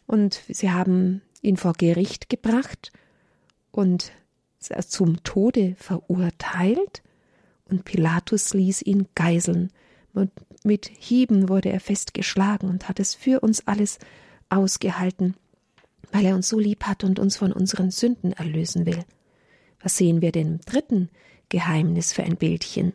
Und 0.07 0.41
sie 0.49 0.71
haben 0.71 1.21
ihn 1.41 1.57
vor 1.57 1.73
Gericht 1.73 2.29
gebracht 2.29 2.91
und 3.71 4.11
zum 4.59 5.23
Tode 5.23 5.75
verurteilt. 5.77 7.01
Und 7.65 7.85
Pilatus 7.85 8.53
ließ 8.53 8.81
ihn 8.81 9.07
geiseln. 9.15 9.71
Und 10.13 10.31
mit 10.63 10.87
Hieben 10.87 11.49
wurde 11.49 11.69
er 11.69 11.79
festgeschlagen 11.79 12.69
und 12.69 12.89
hat 12.89 12.99
es 12.99 13.15
für 13.15 13.39
uns 13.39 13.67
alles 13.67 13.99
ausgehalten, 14.49 15.35
weil 16.11 16.25
er 16.25 16.35
uns 16.35 16.49
so 16.49 16.59
lieb 16.59 16.83
hat 16.83 17.03
und 17.03 17.19
uns 17.19 17.37
von 17.37 17.51
unseren 17.51 17.91
Sünden 17.91 18.33
erlösen 18.33 18.85
will. 18.85 19.03
Was 19.81 19.97
sehen 19.97 20.21
wir 20.21 20.31
denn 20.31 20.47
im 20.47 20.61
dritten 20.61 21.09
Geheimnis 21.49 22.13
für 22.13 22.23
ein 22.23 22.37
Bildchen? 22.37 22.93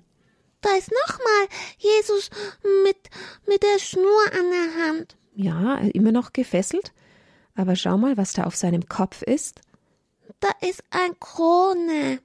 Da 0.61 0.71
ist 0.77 0.91
nochmal 1.07 1.49
Jesus 1.79 2.31
mit, 2.85 2.97
mit 3.47 3.63
der 3.63 3.79
Schnur 3.79 4.23
an 4.33 4.51
der 4.51 4.87
Hand. 4.87 5.17
Ja, 5.35 5.77
immer 5.79 6.13
noch 6.13 6.33
gefesselt. 6.33 6.93
Aber 7.55 7.77
schau 7.77 7.97
mal, 7.97 8.17
was 8.17 8.33
da 8.33 8.45
auf 8.45 8.57
seinem 8.57 8.89
Kopf 8.89 9.23
ist. 9.23 9.61
Da 10.41 10.49
ist 10.61 10.83
ein 10.91 11.19
Krone. 11.21 12.21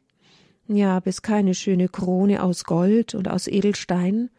Ja, 0.68 0.98
aber 0.98 1.08
ist 1.08 1.22
keine 1.22 1.54
schöne 1.54 1.90
Krone 1.90 2.44
aus 2.44 2.64
Gold 2.64 3.16
und 3.16 3.28
aus 3.28 3.48
Edelstein. 3.48 4.30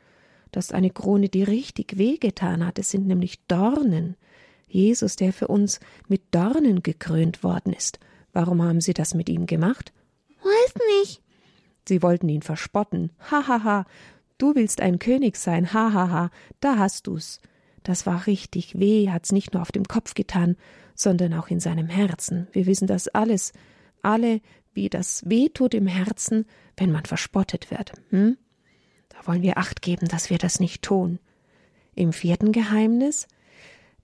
Das 0.53 0.67
ist 0.67 0.75
eine 0.75 0.91
Krone, 0.91 1.29
die 1.29 1.43
richtig 1.43 1.99
wehgetan 1.99 2.65
hat. 2.65 2.79
Es 2.79 2.91
sind 2.91 3.07
nämlich 3.07 3.45
Dornen. 3.47 4.17
Jesus, 4.69 5.17
der 5.17 5.33
für 5.33 5.49
uns 5.49 5.81
mit 6.09 6.23
Dornen 6.31 6.83
gekrönt 6.83 7.43
worden 7.43 7.73
ist. 7.73 7.99
Warum 8.33 8.63
haben 8.63 8.81
sie 8.81 8.95
das 8.95 9.15
mit 9.15 9.29
ihm 9.29 9.47
gemacht? 9.47 9.93
Weiß 10.43 10.75
nicht. 11.01 11.23
Sie 11.89 12.03
wollten 12.03 12.29
ihn 12.29 12.43
verspotten. 12.43 13.11
Hahaha. 13.31 13.49
Ha, 13.49 13.65
ha. 13.65 13.87
Du 14.39 14.55
willst 14.55 14.81
ein 14.81 14.99
König 14.99 15.37
sein. 15.37 15.73
Hahaha. 15.73 16.09
Ha, 16.09 16.11
ha. 16.11 16.31
Da 16.61 16.79
hast 16.79 17.07
du's. 17.07 17.41
Das 17.83 18.07
war 18.07 18.27
richtig 18.27 18.79
weh, 18.79 19.11
hat's 19.11 19.33
nicht 19.33 19.55
nur 19.55 19.63
auf 19.63 19.73
dem 19.73 19.85
Kopf 19.85 20.15
getan, 20.15 20.57
sondern 20.95 21.35
auch 21.35 21.49
in 21.49 21.61
seinem 21.61 21.89
Herzen. 21.89 22.47
Wir 22.53 22.67
wissen 22.67 22.87
das 22.87 23.09
alles, 23.09 23.53
alle, 24.03 24.41
wie 24.73 24.89
das 24.89 25.23
weh 25.29 25.49
tut 25.49 25.75
im 25.75 25.87
Herzen, 25.87 26.47
wenn 26.77 26.93
man 26.93 27.05
verspottet 27.05 27.71
wird. 27.71 27.93
Hm? 28.11 28.37
Da 29.23 29.29
wollen 29.29 29.43
wir 29.43 29.59
Acht 29.59 29.83
geben, 29.83 30.09
dass 30.09 30.31
wir 30.31 30.39
das 30.39 30.59
nicht 30.59 30.83
tun. 30.83 31.19
Im 31.95 32.13
vierten 32.13 32.53
Geheimnis, 32.53 33.29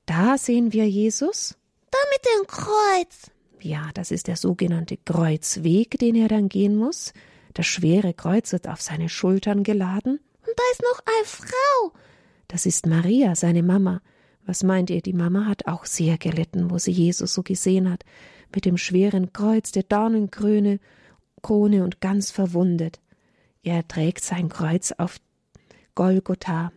da 0.06 0.38
sehen 0.38 0.72
wir 0.72 0.88
Jesus. 0.88 1.56
Da 1.90 1.98
mit 2.12 2.24
dem 2.24 2.46
Kreuz. 2.46 3.30
Ja, 3.60 3.90
das 3.94 4.10
ist 4.10 4.28
der 4.28 4.36
sogenannte 4.36 4.96
Kreuzweg, 4.96 5.98
den 5.98 6.14
er 6.14 6.28
dann 6.28 6.48
gehen 6.48 6.76
muss. 6.76 7.12
Das 7.54 7.66
schwere 7.66 8.14
Kreuz 8.14 8.52
wird 8.52 8.68
auf 8.68 8.80
seine 8.80 9.08
Schultern 9.08 9.64
geladen. 9.64 10.20
Und 10.46 10.54
da 10.56 10.62
ist 10.72 10.82
noch 10.82 11.00
eine 11.06 11.26
Frau. 11.26 11.98
Das 12.46 12.66
ist 12.66 12.86
Maria, 12.86 13.34
seine 13.34 13.62
Mama. 13.62 14.00
Was 14.46 14.62
meint 14.62 14.88
ihr, 14.90 15.02
die 15.02 15.12
Mama 15.12 15.46
hat 15.46 15.66
auch 15.66 15.84
sehr 15.84 16.16
gelitten, 16.16 16.70
wo 16.70 16.78
sie 16.78 16.92
Jesus 16.92 17.34
so 17.34 17.42
gesehen 17.42 17.90
hat, 17.90 18.04
mit 18.54 18.64
dem 18.64 18.76
schweren 18.76 19.32
Kreuz, 19.32 19.72
der 19.72 19.82
Dornenkrone, 19.82 20.78
Krone 21.42 21.82
und 21.82 22.00
ganz 22.00 22.30
verwundet. 22.30 23.00
Er 23.68 23.86
trägt 23.86 24.24
sein 24.24 24.48
Kreuz 24.48 24.92
auf 24.92 25.20
Golgotha, 25.94 26.72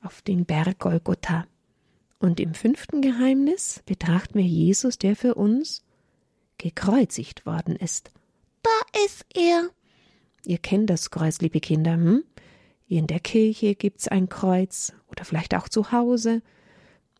auf 0.00 0.22
den 0.22 0.46
Berg 0.46 0.78
Golgotha. 0.78 1.46
Und 2.18 2.40
im 2.40 2.54
fünften 2.54 3.02
Geheimnis 3.02 3.82
betrachten 3.84 4.38
wir 4.38 4.46
Jesus, 4.46 4.96
der 4.96 5.14
für 5.14 5.34
uns 5.34 5.84
gekreuzigt 6.56 7.44
worden 7.44 7.76
ist. 7.76 8.12
Da 8.62 9.04
ist 9.04 9.26
er. 9.34 9.68
Ihr 10.46 10.56
kennt 10.56 10.88
das 10.88 11.10
Kreuz, 11.10 11.42
liebe 11.42 11.60
Kinder, 11.60 11.92
hm? 11.92 12.24
In 12.88 13.06
der 13.06 13.20
Kirche 13.20 13.74
gibt's 13.74 14.08
ein 14.08 14.30
Kreuz 14.30 14.94
oder 15.08 15.26
vielleicht 15.26 15.54
auch 15.54 15.68
zu 15.68 15.92
Hause. 15.92 16.40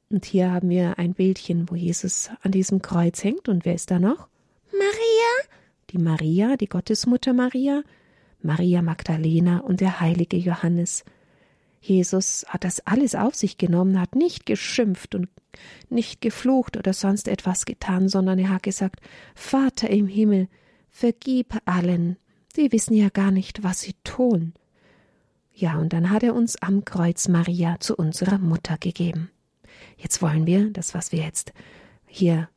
Und 0.09 0.25
hier 0.25 0.53
haben 0.53 0.71
wir 0.71 0.99
ein 0.99 1.13
Bildchen, 1.13 1.69
wo 1.69 1.75
Jesus 1.75 2.31
an 2.41 2.51
diesem 2.51 2.81
Kreuz 2.81 3.23
hängt. 3.23 3.51
Und 3.51 3.67
wer 3.67 3.75
ist 3.75 3.91
da 3.91 3.99
noch? 3.99 4.29
Maria. 4.73 5.51
Die 5.91 5.99
Maria, 5.99 6.57
die 6.57 6.69
Gottesmutter 6.69 7.35
Maria, 7.35 7.83
Maria 8.47 8.81
Magdalena 8.83 9.59
und 9.59 9.81
der 9.81 10.01
heilige 10.01 10.37
Johannes. 10.37 11.05
Jesus 11.81 12.45
hat 12.49 12.65
das 12.65 12.81
alles 12.87 13.15
auf 13.15 13.35
sich 13.35 13.59
genommen, 13.59 14.01
hat 14.01 14.15
nicht 14.15 14.47
geschimpft 14.47 15.15
und 15.15 15.29
nicht 15.89 16.21
geflucht 16.21 16.77
oder 16.77 16.93
sonst 16.93 17.29
etwas 17.29 17.65
getan, 17.65 18.09
sondern 18.09 18.39
er 18.39 18.51
hat 18.51 18.63
gesagt, 18.63 19.01
Vater 19.35 19.91
im 19.91 20.07
Himmel, 20.07 20.49
vergib 20.91 21.57
allen, 21.65 22.17
die 22.57 22.73
wissen 22.73 22.95
ja 22.95 23.09
gar 23.09 23.31
nicht, 23.31 23.63
was 23.63 23.81
sie 23.81 23.95
tun. 24.05 24.55
Ja, 25.53 25.79
und 25.79 25.93
dann 25.93 26.11
hat 26.11 26.23
er 26.23 26.35
uns 26.35 26.61
am 26.61 26.85
Kreuz 26.85 27.29
Maria 27.29 27.77
zu 27.81 27.97
unserer 27.97 28.39
Mutter 28.39 28.77
gegeben. 28.79 29.31
Jetzt 29.97 30.21
wollen 30.23 30.47
wir 30.47 30.71
das, 30.71 30.95
was 30.95 31.13
wir 31.13 31.21
jetzt 31.21 31.53
hier 32.07 32.49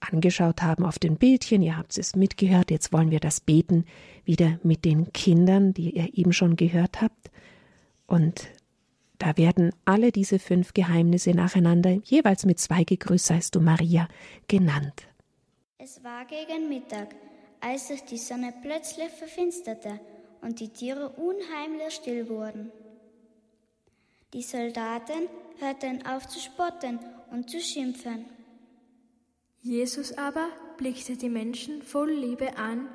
angeschaut 0.00 0.62
haben 0.62 0.84
auf 0.84 0.98
den 0.98 1.16
Bildchen, 1.16 1.62
ihr 1.62 1.76
habt 1.76 1.96
es 1.98 2.14
mitgehört, 2.14 2.70
jetzt 2.70 2.92
wollen 2.92 3.10
wir 3.10 3.20
das 3.20 3.40
beten 3.40 3.84
wieder 4.24 4.58
mit 4.62 4.84
den 4.84 5.12
Kindern, 5.12 5.74
die 5.74 5.90
ihr 5.96 6.16
eben 6.16 6.32
schon 6.32 6.56
gehört 6.56 7.00
habt. 7.00 7.30
Und 8.06 8.48
da 9.18 9.36
werden 9.36 9.72
alle 9.84 10.12
diese 10.12 10.38
fünf 10.38 10.74
Geheimnisse 10.74 11.32
nacheinander, 11.32 11.98
jeweils 12.04 12.46
mit 12.46 12.60
zwei 12.60 12.84
Gegrüßt 12.84 13.26
seist 13.26 13.54
du 13.54 13.60
Maria, 13.60 14.08
genannt. 14.46 15.08
Es 15.78 16.02
war 16.04 16.24
gegen 16.24 16.68
Mittag, 16.68 17.14
als 17.60 17.88
sich 17.88 18.04
die 18.04 18.18
Sonne 18.18 18.54
plötzlich 18.62 19.10
verfinsterte 19.10 19.98
und 20.40 20.60
die 20.60 20.68
Tiere 20.68 21.08
unheimlich 21.10 21.94
still 21.94 22.28
wurden. 22.28 22.70
Die 24.32 24.42
Soldaten 24.42 25.28
hörten 25.58 26.06
auf 26.06 26.28
zu 26.28 26.38
spotten 26.38 26.98
und 27.30 27.50
zu 27.50 27.60
schimpfen. 27.60 28.26
Jesus 29.60 30.12
aber 30.16 30.48
blickte 30.76 31.16
die 31.16 31.28
Menschen 31.28 31.82
voll 31.82 32.10
Liebe 32.10 32.56
an, 32.56 32.88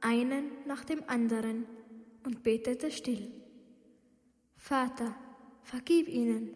einen 0.00 0.50
nach 0.66 0.84
dem 0.84 1.02
anderen, 1.08 1.66
und 2.24 2.42
betete 2.42 2.90
still. 2.90 3.32
Vater, 4.56 5.14
vergib 5.62 6.08
ihnen, 6.08 6.54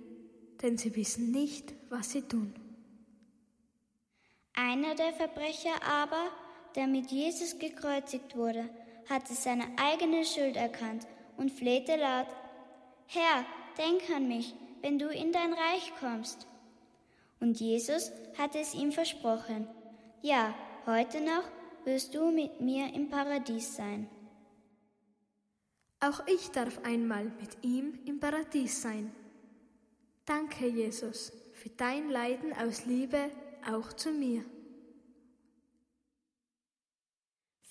denn 0.60 0.76
sie 0.76 0.94
wissen 0.96 1.30
nicht, 1.30 1.74
was 1.88 2.10
sie 2.10 2.22
tun. 2.22 2.54
Einer 4.54 4.94
der 4.94 5.12
Verbrecher 5.14 5.82
aber, 5.82 6.30
der 6.74 6.86
mit 6.86 7.10
Jesus 7.10 7.58
gekreuzigt 7.58 8.36
wurde, 8.36 8.68
hatte 9.08 9.34
seine 9.34 9.64
eigene 9.76 10.24
Schuld 10.24 10.56
erkannt 10.56 11.06
und 11.36 11.50
flehte 11.50 11.96
laut, 11.96 12.28
Herr, 13.06 13.44
denk 13.78 14.08
an 14.14 14.28
mich, 14.28 14.54
wenn 14.82 14.98
du 14.98 15.08
in 15.08 15.32
dein 15.32 15.52
Reich 15.52 15.92
kommst. 15.98 16.46
Und 17.42 17.58
Jesus 17.58 18.12
hatte 18.38 18.60
es 18.60 18.72
ihm 18.72 18.92
versprochen, 18.92 19.66
ja, 20.22 20.54
heute 20.86 21.20
noch 21.20 21.42
wirst 21.84 22.14
du 22.14 22.30
mit 22.30 22.60
mir 22.60 22.94
im 22.94 23.10
Paradies 23.10 23.74
sein. 23.74 24.08
Auch 25.98 26.24
ich 26.28 26.52
darf 26.52 26.78
einmal 26.84 27.24
mit 27.24 27.64
ihm 27.64 27.98
im 28.06 28.20
Paradies 28.20 28.80
sein. 28.80 29.10
Danke, 30.24 30.68
Jesus, 30.68 31.32
für 31.52 31.70
dein 31.70 32.10
Leiden 32.10 32.52
aus 32.52 32.86
Liebe 32.86 33.28
auch 33.68 33.92
zu 33.92 34.12
mir. 34.12 34.44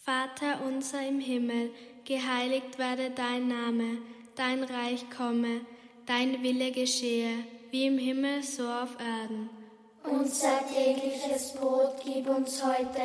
Vater 0.03 0.65
unser 0.65 1.07
im 1.07 1.21
Himmel, 1.21 1.71
geheiligt 2.03 2.77
werde 2.77 3.11
dein 3.11 3.47
Name, 3.47 3.99
dein 4.35 4.65
Reich 4.65 5.09
komme, 5.11 5.61
dein 6.05 6.43
Wille 6.43 6.73
geschehe, 6.73 7.45
wie 7.69 7.85
im 7.85 7.97
Himmel 7.97 8.43
so 8.43 8.67
auf 8.67 8.99
Erden. 8.99 9.60
Unser 10.03 10.59
tägliches 10.67 11.53
Brot 11.53 11.95
gib 12.03 12.27
uns 12.27 12.63
heute 12.63 13.01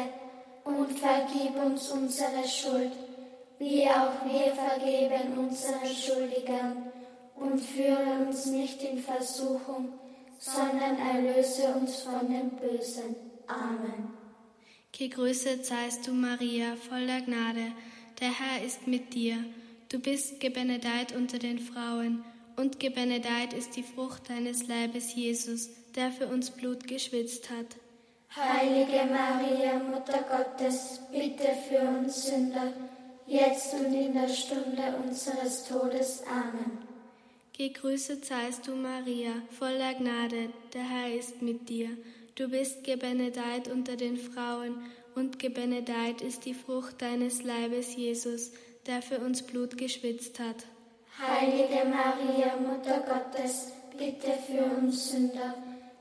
und 0.65 0.99
vergib 0.99 1.57
uns 1.65 1.91
unsere 1.91 2.47
Schuld, 2.47 2.93
wie 3.59 3.87
auch 3.89 4.25
wir 4.25 4.53
vergeben 4.55 5.39
unseren 5.39 5.87
Schuldigern. 5.87 6.93
Und 7.35 7.61
führe 7.61 8.27
uns 8.27 8.47
nicht 8.47 8.83
in 8.83 8.99
Versuchung, 8.99 9.93
sondern 10.39 10.97
erlöse 10.99 11.67
uns 11.75 12.01
von 12.01 12.27
dem 12.31 12.49
Bösen. 12.51 13.15
Amen. 13.47 14.11
Gegrüßet 14.93 15.67
seist 15.67 16.07
du, 16.07 16.13
Maria, 16.13 16.77
voller 16.89 17.21
Gnade. 17.21 17.73
Der 18.21 18.31
Herr 18.31 18.65
ist 18.65 18.87
mit 18.87 19.13
dir. 19.13 19.37
Du 19.91 19.99
bist 19.99 20.41
gebenedeit 20.41 21.15
unter 21.15 21.39
den 21.39 21.59
Frauen, 21.59 22.25
und 22.57 22.81
gebenedeit 22.81 23.53
ist 23.53 23.77
die 23.77 23.83
Frucht 23.83 24.31
deines 24.31 24.67
Leibes, 24.67 25.15
Jesus, 25.15 25.69
der 25.97 26.13
für 26.13 26.27
uns 26.27 26.51
Blut 26.51 26.87
geschwitzt 26.87 27.51
hat. 27.51 27.77
Heilige 28.37 29.11
Maria, 29.11 29.79
Mutter 29.79 30.25
Gottes, 30.29 31.01
bitte 31.11 31.49
für 31.69 31.81
uns 31.81 32.27
Sünder, 32.27 32.73
jetzt 33.27 33.73
und 33.75 33.95
in 33.95 34.13
der 34.13 34.29
Stunde 34.29 34.95
unseres 35.03 35.65
Todes. 35.65 36.23
Amen. 36.29 36.79
Gegrüßet 37.57 38.25
seist 38.25 38.67
du, 38.67 38.77
Maria, 38.77 39.33
voller 39.59 39.95
Gnade, 39.95 40.51
der 40.75 40.83
Herr 40.83 41.15
ist 41.15 41.41
mit 41.41 41.71
dir. 41.71 41.89
Du 42.35 42.51
bist 42.51 42.85
gebenedeit 42.85 43.69
unter 43.69 43.97
den 43.97 44.19
Frauen, 44.19 44.77
und 45.15 45.39
gebenedeit 45.39 46.21
ist 46.21 46.45
die 46.45 46.53
Frucht 46.53 47.01
deines 47.01 47.43
Leibes, 47.43 47.97
Jesus, 47.97 48.53
der 48.87 49.01
für 49.01 49.19
uns 49.21 49.43
Blut 49.43 49.79
geschwitzt 49.79 50.39
hat. 50.39 50.67
Heilige 51.19 51.87
Maria, 51.89 52.57
Mutter 52.57 53.01
Gottes, 53.01 53.73
bitte 53.97 54.33
für 54.47 54.63
uns 54.77 55.11
Sünder, 55.11 55.55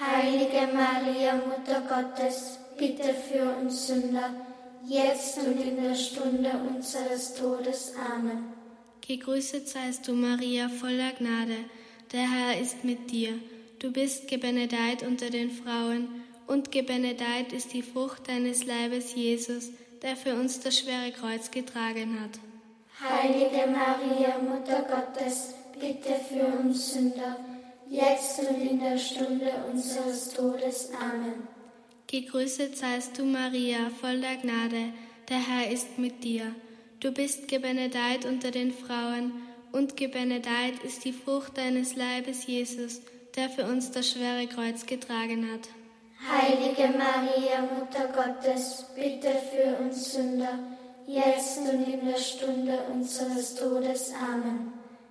Heilige 0.00 0.66
Maria, 0.72 1.34
Mutter 1.34 1.82
Gottes, 1.86 2.58
bitte 2.78 3.12
für 3.12 3.54
uns 3.60 3.88
Sünder, 3.88 4.30
jetzt 4.88 5.36
und 5.36 5.60
in 5.60 5.76
der 5.76 5.94
Stunde 5.94 6.52
unseres 6.74 7.34
Todes. 7.34 7.92
Amen. 8.10 8.50
Gegrüßet 9.06 9.68
seist 9.68 10.08
du, 10.08 10.14
Maria, 10.14 10.70
voller 10.70 11.12
Gnade. 11.12 11.66
Der 12.12 12.30
Herr 12.30 12.58
ist 12.58 12.82
mit 12.82 13.10
dir. 13.10 13.34
Du 13.78 13.92
bist 13.92 14.26
gebenedeit 14.26 15.02
unter 15.02 15.28
den 15.28 15.50
Frauen, 15.50 16.08
und 16.46 16.72
gebenedeit 16.72 17.52
ist 17.52 17.74
die 17.74 17.82
Frucht 17.82 18.26
deines 18.26 18.64
Leibes, 18.64 19.14
Jesus, 19.14 19.68
der 20.00 20.16
für 20.16 20.34
uns 20.34 20.60
das 20.60 20.78
schwere 20.78 21.12
Kreuz 21.12 21.50
getragen 21.50 22.18
hat. 22.20 22.40
Heilige 23.06 23.70
Maria, 23.70 24.38
Mutter 24.38 24.82
Gottes, 24.82 25.54
bitte 25.78 26.14
für 26.28 26.58
uns 26.58 26.94
Sünder, 26.94 27.36
jetzt 27.90 28.38
und 28.38 28.62
in 28.62 28.80
der 28.80 28.96
Stunde 28.96 29.52
unseres 29.70 30.30
Todes. 30.32 30.90
Amen. 30.98 31.48
Gegrüßet 32.06 32.76
seist 32.76 33.18
du, 33.18 33.24
Maria, 33.24 33.90
voller 34.00 34.36
Gnade. 34.36 34.92
Der 35.28 35.38
Herr 35.46 35.70
ist 35.70 35.98
mit 35.98 36.24
dir. 36.24 36.54
Du 37.00 37.12
bist 37.12 37.48
gebenedeit 37.48 38.24
unter 38.24 38.50
den 38.50 38.72
Frauen, 38.72 39.32
und 39.72 39.96
gebenedeit 39.96 40.82
ist 40.82 41.04
die 41.04 41.12
Frucht 41.12 41.56
deines 41.56 41.94
Leibes, 41.94 42.46
Jesus, 42.46 43.02
der 43.36 43.48
für 43.48 43.64
uns 43.64 43.92
das 43.92 44.10
schwere 44.10 44.48
Kreuz 44.48 44.84
getragen 44.84 45.46
hat. 45.52 45.68
Heilige 46.28 46.88
Maria, 46.98 47.62
Mutter 47.62 48.08
Gottes, 48.12 48.86
bitte 48.96 49.30
für 49.30 49.80
uns 49.80 50.12
Sünder, 50.12 50.58
jetzt 51.06 51.58
und 51.58 51.86
in 51.86 52.04
der 52.04 52.18
Stunde 52.18 52.80
unseres 52.92 53.54
Todes. 53.54 54.12
Amen. 54.20 54.79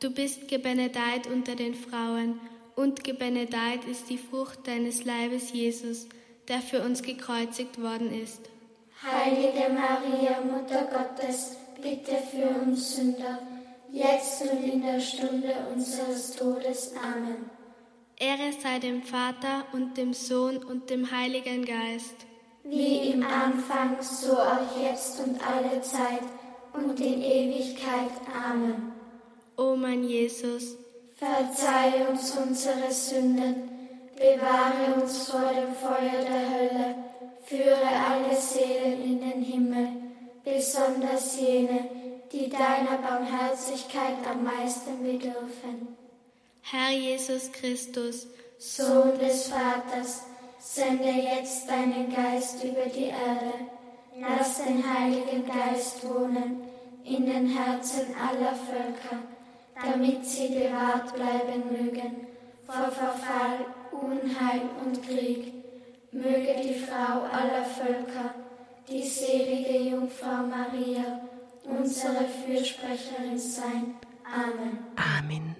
Du 0.00 0.10
bist 0.10 0.48
gebenedeit 0.48 1.26
unter 1.26 1.54
den 1.54 1.74
Frauen, 1.74 2.40
und 2.74 3.04
gebenedeit 3.04 3.84
ist 3.84 4.08
die 4.08 4.16
Frucht 4.16 4.66
deines 4.66 5.04
Leibes, 5.04 5.52
Jesus, 5.52 6.08
der 6.48 6.60
für 6.60 6.80
uns 6.82 7.02
gekreuzigt 7.02 7.82
worden 7.82 8.10
ist. 8.10 8.48
Heilige 9.02 9.68
Maria, 9.68 10.40
Mutter 10.40 10.88
Gottes, 10.90 11.56
bitte 11.82 12.16
für 12.30 12.48
uns 12.62 12.96
Sünder, 12.96 13.40
jetzt 13.92 14.40
und 14.40 14.64
in 14.64 14.80
der 14.80 15.00
Stunde 15.00 15.54
unseres 15.74 16.34
Todes. 16.34 16.94
Amen. 16.96 17.50
Ehre 18.16 18.52
sei 18.58 18.78
dem 18.78 19.02
Vater 19.02 19.66
und 19.72 19.98
dem 19.98 20.14
Sohn 20.14 20.56
und 20.58 20.88
dem 20.88 21.10
Heiligen 21.10 21.66
Geist. 21.66 22.16
Wie 22.64 23.10
im 23.10 23.22
Anfang, 23.22 24.00
so 24.00 24.38
auch 24.38 24.82
jetzt 24.82 25.20
und 25.20 25.38
alle 25.46 25.82
Zeit 25.82 26.22
und 26.72 26.98
in 27.00 27.20
Ewigkeit. 27.22 28.12
Amen. 28.34 28.99
O 29.60 29.76
mein 29.76 30.04
Jesus, 30.04 30.78
verzeih 31.16 32.08
uns 32.08 32.34
unsere 32.34 32.90
Sünden, 32.90 33.68
bewahre 34.16 35.02
uns 35.02 35.28
vor 35.28 35.52
dem 35.52 35.74
Feuer 35.74 36.22
der 36.22 36.50
Hölle, 36.54 36.94
führe 37.44 37.90
alle 38.08 38.34
Seelen 38.40 39.04
in 39.04 39.20
den 39.20 39.42
Himmel, 39.42 39.88
besonders 40.42 41.38
jene, 41.38 41.90
die 42.32 42.48
deiner 42.48 42.96
Barmherzigkeit 43.06 44.16
am 44.32 44.44
meisten 44.44 45.02
bedürfen. 45.02 45.94
Herr 46.62 46.92
Jesus 46.92 47.52
Christus, 47.52 48.28
Sohn 48.56 49.18
des 49.18 49.48
Vaters, 49.48 50.22
sende 50.58 51.10
jetzt 51.10 51.68
deinen 51.68 52.10
Geist 52.10 52.64
über 52.64 52.86
die 52.86 53.08
Erde. 53.08 53.52
Lass 54.18 54.64
den 54.64 54.82
Heiligen 54.82 55.44
Geist 55.46 56.02
wohnen 56.08 56.62
in 57.04 57.26
den 57.26 57.46
Herzen 57.46 58.06
aller 58.16 58.54
Völker. 58.54 59.29
Damit 59.84 60.24
sie 60.24 60.48
bewahrt 60.48 61.14
bleiben 61.14 61.64
mögen 61.70 62.26
vor 62.66 62.90
Verfall, 62.90 63.66
Unheil 63.92 64.62
und 64.84 65.02
Krieg. 65.02 65.52
Möge 66.12 66.56
die 66.62 66.74
Frau 66.74 67.22
aller 67.22 67.64
Völker, 67.64 68.34
die 68.88 69.02
selige 69.02 69.90
Jungfrau 69.90 70.46
Maria, 70.48 71.20
unsere 71.64 72.26
Fürsprecherin 72.44 73.38
sein. 73.38 73.94
Amen. 74.24 74.78
Amen. 75.18 75.56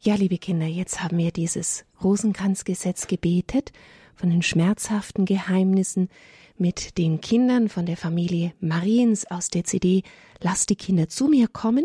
Ja, 0.00 0.14
liebe 0.14 0.38
Kinder, 0.38 0.66
jetzt 0.66 1.02
haben 1.02 1.18
wir 1.18 1.32
dieses 1.32 1.84
Rosenkranzgesetz 2.02 3.06
gebetet 3.06 3.72
von 4.14 4.30
den 4.30 4.42
schmerzhaften 4.42 5.24
Geheimnissen 5.24 6.08
mit 6.56 6.98
den 6.98 7.20
Kindern 7.20 7.68
von 7.68 7.86
der 7.86 7.96
Familie 7.96 8.52
Mariens 8.60 9.30
aus 9.30 9.48
der 9.48 9.64
CD 9.64 10.02
Lass 10.40 10.66
die 10.66 10.76
Kinder 10.76 11.08
zu 11.08 11.26
mir 11.26 11.48
kommen. 11.48 11.84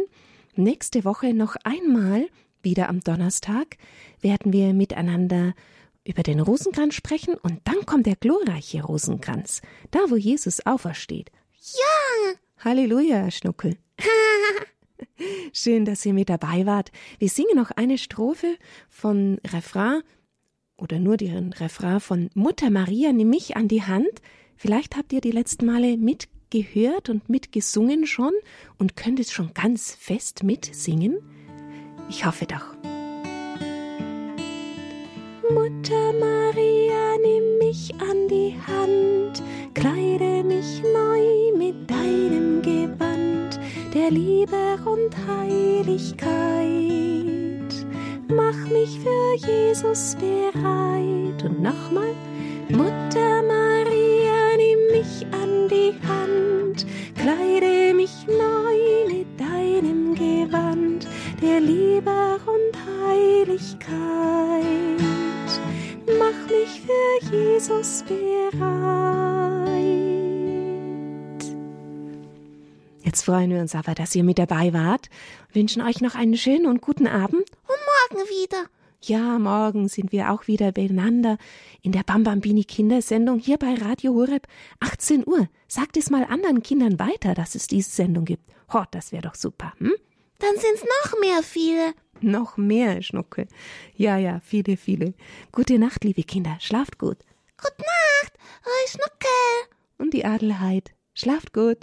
Nächste 0.55 1.03
Woche 1.03 1.33
noch 1.33 1.55
einmal, 1.63 2.27
wieder 2.61 2.87
am 2.87 2.99
Donnerstag, 2.99 3.77
werden 4.21 4.53
wir 4.53 4.73
miteinander 4.73 5.55
über 6.05 6.21
den 6.21 6.39
Rosenkranz 6.39 6.93
sprechen 6.93 7.33
und 7.41 7.61
dann 7.63 7.87
kommt 7.87 8.05
der 8.05 8.15
glorreiche 8.15 8.83
Rosenkranz, 8.83 9.63
da 9.89 9.99
wo 10.09 10.15
Jesus 10.15 10.63
aufersteht. 10.65 11.31
Ja! 11.59 12.33
Halleluja, 12.59 13.31
Schnuckel. 13.31 13.77
Schön, 15.53 15.85
dass 15.85 16.05
ihr 16.05 16.13
mit 16.13 16.29
dabei 16.29 16.67
wart. 16.67 16.91
Wir 17.17 17.29
singen 17.29 17.55
noch 17.55 17.71
eine 17.71 17.97
Strophe 17.97 18.55
von 18.89 19.39
Refrain 19.47 20.01
oder 20.77 20.99
nur 20.99 21.17
den 21.17 21.51
Refrain 21.53 21.99
von 21.99 22.29
Mutter 22.35 22.69
Maria, 22.69 23.11
nimm 23.11 23.29
mich 23.29 23.57
an 23.57 23.67
die 23.67 23.83
Hand. 23.83 24.21
Vielleicht 24.55 24.97
habt 24.97 25.13
ihr 25.13 25.21
die 25.21 25.31
letzten 25.31 25.65
Male 25.65 25.97
mitgehört 25.97 26.32
und 27.09 27.29
mitgesungen 27.29 28.05
schon 28.05 28.33
und 28.77 28.95
könnt 28.95 29.19
es 29.19 29.31
schon 29.31 29.53
ganz 29.53 29.95
fest 29.99 30.43
mitsingen. 30.43 31.17
Ich 32.09 32.25
hoffe 32.25 32.45
doch. 32.45 32.75
Mutter 35.49 36.13
Maria, 36.19 37.17
nimm 37.21 37.57
mich 37.59 37.93
an 37.99 38.27
die 38.29 38.55
Hand, 38.67 39.43
kleide 39.73 40.43
mich 40.43 40.81
neu 40.81 41.57
mit 41.57 41.89
deinem 41.89 42.61
Gewand 42.61 43.59
der 43.93 44.11
Liebe 44.11 44.77
und 44.85 45.15
Heiligkeit. 45.27 46.63
Mach 48.29 48.69
mich 48.69 48.99
für 48.99 49.35
Jesus 49.47 50.15
bereit. 50.15 51.43
Und 51.43 51.61
nochmal, 51.61 52.13
Mutter 52.69 53.43
Maria, 53.43 54.57
nimm 54.57 54.79
mich 54.91 55.25
an 55.31 55.67
die 55.69 55.93
Hand, 56.07 56.42
kleide 57.15 57.93
mich 57.93 58.25
neu 58.27 59.13
mit 59.13 59.27
deinem 59.39 60.15
Gewand 60.15 61.07
der 61.41 61.59
Liebe 61.59 62.39
und 62.45 62.73
Heiligkeit. 63.05 63.93
Mach 66.19 66.49
mich 66.49 66.81
für 66.81 67.35
Jesus 67.35 68.03
bereit. 68.03 69.13
Jetzt 73.03 73.23
freuen 73.23 73.51
wir 73.51 73.61
uns 73.61 73.75
aber, 73.75 73.93
dass 73.93 74.15
ihr 74.15 74.23
mit 74.23 74.39
dabei 74.39 74.73
wart, 74.73 75.09
wünschen 75.53 75.81
euch 75.81 76.01
noch 76.01 76.15
einen 76.15 76.37
schönen 76.37 76.65
und 76.65 76.81
guten 76.81 77.07
Abend. 77.07 77.43
Und 77.67 77.79
morgen 78.11 78.27
wieder. 78.29 78.65
Ja, 79.05 79.37
morgen 79.37 79.89
sind 79.89 80.13
wir 80.13 80.31
auch 80.31 80.47
wieder 80.47 80.71
beieinander 80.71 81.37
in 81.81 81.91
der 81.91 82.03
Bambambini 82.03 82.63
Kindersendung 82.63 83.37
hier 83.37 83.57
bei 83.57 83.73
Radio 83.73 84.13
Horeb, 84.13 84.47
18 84.79 85.27
Uhr. 85.27 85.49
Sagt 85.67 85.97
es 85.97 86.09
mal 86.09 86.23
anderen 86.23 86.63
Kindern 86.63 86.97
weiter, 86.99 87.33
dass 87.33 87.53
es 87.53 87.67
diese 87.67 87.89
Sendung 87.89 88.23
gibt. 88.23 88.49
Ho, 88.71 88.85
das 88.91 89.11
wäre 89.11 89.23
doch 89.23 89.35
super, 89.35 89.73
hm? 89.79 89.91
Dann 90.39 90.55
sind's 90.57 90.85
noch 91.03 91.19
mehr 91.19 91.43
viele. 91.43 91.93
Noch 92.21 92.55
mehr, 92.55 93.01
Schnuckel. 93.01 93.49
Ja, 93.93 94.15
ja, 94.15 94.39
viele, 94.39 94.77
viele. 94.77 95.15
Gute 95.51 95.79
Nacht, 95.79 96.05
liebe 96.05 96.23
Kinder. 96.23 96.55
Schlaft 96.61 96.97
gut. 96.97 97.17
Gute 97.61 97.81
Nacht, 97.81 98.33
euer 98.63 98.87
Schnuckel. 98.87 99.75
Und 99.97 100.13
die 100.13 100.23
Adelheid. 100.23 100.93
Schlaft 101.13 101.51
gut. 101.51 101.79